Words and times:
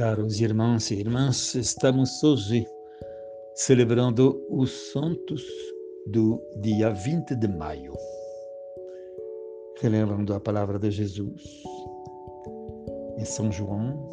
Caros 0.00 0.40
irmãos 0.40 0.90
e 0.90 0.94
irmãs, 0.94 1.54
estamos 1.54 2.24
hoje 2.24 2.66
celebrando 3.54 4.42
os 4.48 4.70
santos 4.92 5.44
do 6.06 6.42
dia 6.62 6.88
20 6.88 7.36
de 7.36 7.46
maio, 7.46 7.92
relembrando 9.78 10.32
a 10.32 10.40
palavra 10.40 10.78
de 10.78 10.90
Jesus. 10.90 11.42
Em 13.18 13.24
São 13.26 13.52
João, 13.52 14.08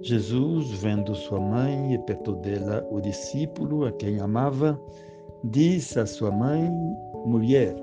Jesus, 0.00 0.70
vendo 0.80 1.14
sua 1.14 1.40
mãe 1.40 1.92
e 1.92 1.98
perto 1.98 2.36
dela 2.36 2.82
o 2.90 3.02
discípulo 3.02 3.84
a 3.84 3.92
quem 3.92 4.18
amava, 4.18 4.80
diz 5.44 5.94
à 5.98 6.06
sua 6.06 6.30
mãe: 6.30 6.70
Mulher, 7.26 7.76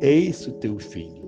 eis 0.00 0.44
o 0.48 0.52
teu 0.54 0.76
filho. 0.80 1.22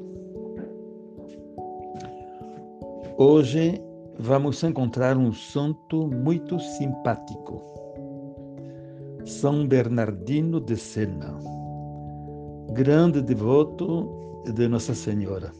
Hoje 3.16 3.80
vamos 4.18 4.62
encontrar 4.62 5.16
um 5.16 5.32
santo 5.32 6.06
muito 6.08 6.58
simpático. 6.58 7.62
São 9.24 9.66
Bernardino 9.66 10.60
de 10.60 10.76
Sena, 10.76 11.38
grande 12.72 13.22
devoto 13.22 14.08
de 14.54 14.68
Nossa 14.68 14.94
Senhora. 14.94 15.50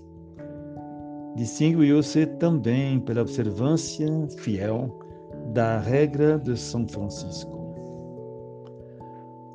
Distinguiu-se 1.37 2.27
também 2.27 3.01
pela 3.01 3.23
observância 3.23 4.07
fiel 4.39 5.01
da 5.53 5.79
regra 5.79 6.39
de 6.39 6.57
São 6.57 6.87
Francisco. 6.87 7.55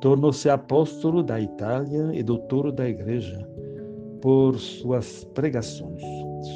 Tornou-se 0.00 0.48
apóstolo 0.48 1.22
da 1.22 1.40
Itália 1.40 2.10
e 2.12 2.22
doutor 2.22 2.72
da 2.72 2.88
Igreja 2.88 3.46
por 4.20 4.58
suas 4.58 5.24
pregações 5.34 6.02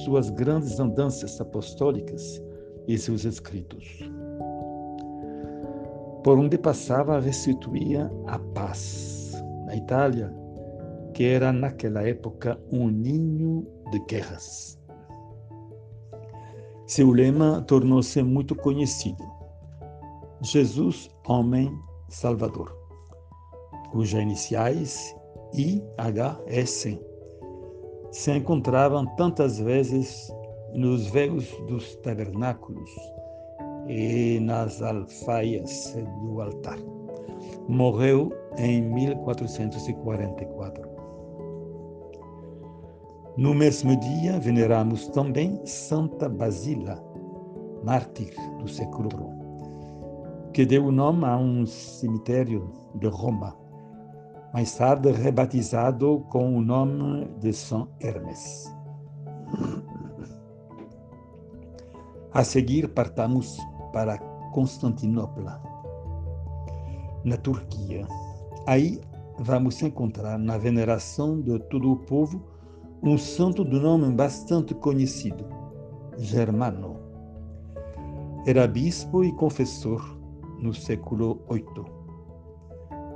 suas 0.04 0.30
grandes 0.30 0.80
andanças 0.80 1.40
apostólicas 1.40 2.42
e 2.86 2.98
seus 2.98 3.24
escritos. 3.24 4.00
Por 6.22 6.38
onde 6.38 6.56
passava, 6.56 7.20
restituía 7.20 8.10
a 8.26 8.38
paz. 8.38 9.32
Na 9.66 9.76
Itália, 9.76 10.34
que 11.12 11.24
era 11.24 11.52
naquela 11.52 12.06
época 12.06 12.58
um 12.70 12.88
ninho 12.88 13.66
de 13.90 13.98
guerras. 14.00 14.78
Seu 16.86 17.10
lema 17.10 17.62
tornou-se 17.62 18.22
muito 18.22 18.54
conhecido: 18.54 19.24
Jesus, 20.42 21.10
Homem 21.26 21.70
Salvador, 22.08 22.76
cujas 23.90 24.22
iniciais 24.22 25.14
IHS 25.54 26.98
se 28.10 28.30
encontravam 28.30 29.06
tantas 29.16 29.58
vezes 29.58 30.32
nos 30.74 31.06
véus 31.06 31.50
dos 31.66 31.96
tabernáculos 31.96 32.90
e 33.88 34.38
nas 34.40 34.80
alfaias 34.82 35.96
do 36.22 36.40
altar. 36.40 36.78
Morreu 37.68 38.32
em 38.58 38.82
1444. 38.82 40.94
No 43.36 43.52
mesmo 43.54 43.98
dia, 43.98 44.38
veneramos 44.38 45.08
também 45.08 45.60
Santa 45.64 46.28
Basília, 46.28 46.96
mártir 47.84 48.32
do 48.58 48.68
século 48.68 49.08
I, 49.08 50.52
que 50.52 50.64
deu 50.64 50.92
nome 50.92 51.24
a 51.24 51.36
um 51.36 51.66
cemitério 51.66 52.70
de 52.94 53.08
Roma 53.08 53.64
mais 54.54 54.72
tarde 54.76 55.10
rebatizado 55.10 56.24
com 56.30 56.56
o 56.56 56.62
nome 56.62 57.26
de 57.40 57.52
São 57.52 57.88
Hermes. 58.00 58.72
A 62.34 62.42
seguir, 62.42 62.88
partamos 62.88 63.56
para 63.92 64.18
Constantinopla, 64.52 65.62
na 67.24 67.36
Turquia. 67.36 68.06
Aí 68.66 69.00
vamos 69.38 69.80
encontrar 69.82 70.36
na 70.38 70.58
veneração 70.58 71.40
de 71.40 71.58
todo 71.70 71.92
o 71.92 71.96
povo 71.96 72.42
um 73.02 73.16
santo 73.16 73.64
de 73.64 73.78
nome 73.78 74.12
bastante 74.12 74.74
conhecido, 74.74 75.46
Germano. 76.18 76.96
Era 78.46 78.66
bispo 78.66 79.22
e 79.22 79.32
confessor 79.32 80.18
no 80.60 80.74
século 80.74 81.40
VIII 81.48 82.04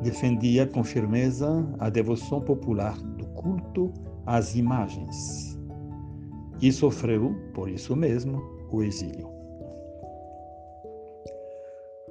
defendia 0.01 0.67
com 0.67 0.85
firmeza 0.85 1.69
a 1.79 1.91
devoção 1.91 2.41
popular 2.41 2.97
do 2.97 3.27
culto 3.29 3.93
às 4.25 4.55
imagens 4.55 5.59
e 6.61 6.73
sofreu, 6.73 7.35
por 7.55 7.69
isso 7.69 7.97
mesmo, 7.97 8.58
o 8.71 8.83
exílio. 8.83 9.31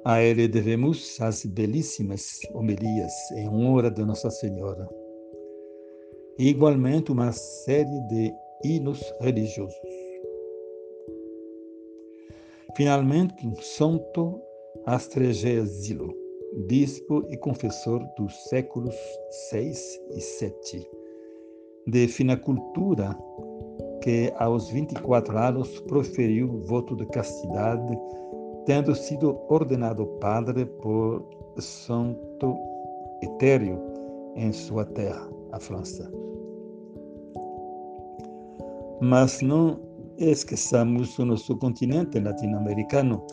A 0.04 0.22
ele 0.22 0.48
devemos 0.48 1.20
as 1.20 1.44
belíssimas 1.44 2.40
homilias 2.54 3.12
em 3.32 3.48
honra 3.48 3.90
de 3.90 4.04
Nossa 4.04 4.30
Senhora 4.30 4.88
e, 6.38 6.48
igualmente, 6.48 7.12
uma 7.12 7.32
série 7.32 8.00
de 8.08 8.32
hinos 8.64 9.02
religiosos. 9.20 9.74
Finalmente, 12.76 13.34
Santo 13.60 14.40
Astragésilo 14.86 16.28
bispo 16.66 17.24
e 17.30 17.36
confessor 17.36 18.04
dos 18.16 18.34
séculos 18.48 18.94
VI 19.52 19.72
e 20.10 20.18
VII, 20.18 20.90
de 21.86 22.08
fina 22.08 22.36
cultura, 22.36 23.16
que 24.00 24.32
aos 24.38 24.70
24 24.70 25.36
anos 25.36 25.80
proferiu 25.80 26.62
voto 26.66 26.96
de 26.96 27.06
castidade, 27.06 27.98
tendo 28.66 28.94
sido 28.94 29.38
ordenado 29.48 30.06
padre 30.20 30.66
por 30.66 31.24
Santo 31.58 32.56
Etério 33.22 33.80
em 34.36 34.52
sua 34.52 34.84
terra, 34.84 35.28
a 35.52 35.58
França. 35.58 36.10
Mas 39.00 39.40
não 39.42 39.80
esqueçamos 40.18 41.18
o 41.18 41.24
nosso 41.24 41.56
continente 41.56 42.18
latino-americano. 42.18 43.24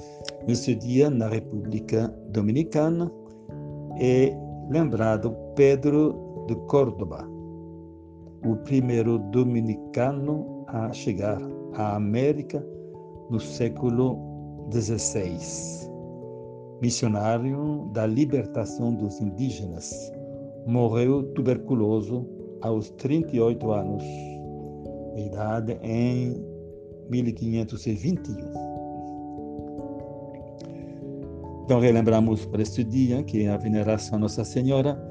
Nesse 0.48 0.75
dia, 0.75 1.09
na 1.09 1.28
República 1.28 2.08
Dominicana, 2.30 3.12
é 4.00 4.36
lembrado 4.70 5.36
Pedro 5.56 6.46
de 6.48 6.56
Córdoba, 6.68 7.28
o 8.46 8.56
primeiro 8.58 9.18
dominicano 9.18 10.55
a 10.75 10.91
chegar 10.91 11.41
à 11.74 11.96
América 11.96 12.62
no 13.30 13.40
século 13.40 14.19
XVI. 14.74 15.40
Missionário 16.81 17.90
da 17.94 18.06
libertação 18.06 18.94
dos 18.94 19.22
indígenas, 19.22 20.12
morreu 20.68 21.24
tuberculoso 21.34 22.28
aos 22.62 22.90
38 22.91 23.72
anos 23.72 24.03
de 25.16 25.22
idade 25.28 25.80
em 25.81 26.46
1521. 27.09 28.36
Então, 31.63 31.80
relembramos 31.80 32.46
para 32.46 32.62
este 32.62 32.84
dia 32.84 33.24
que 33.24 33.47
a 33.47 33.56
veneração 33.56 34.18
a 34.18 34.19
Nossa 34.19 34.44
Senhora 34.44 35.02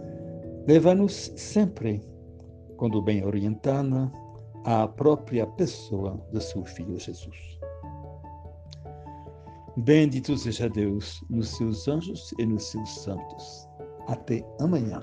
leva-nos 0.69 1.33
sempre, 1.37 2.03
quando 2.77 3.01
bem 3.01 3.25
orientada, 3.25 4.13
à 4.65 4.89
própria 4.89 5.47
pessoa 5.47 6.19
de 6.33 6.43
seu 6.43 6.65
Filho 6.65 6.99
Jesus. 6.99 7.59
Bendito 9.77 10.37
seja 10.37 10.69
Deus 10.69 11.21
nos 11.29 11.57
seus 11.57 11.89
anjos 11.89 12.33
e 12.39 12.47
nos 12.47 12.65
seus 12.65 12.89
santos. 13.03 13.69
Até 14.07 14.45
amanhã. 14.61 15.03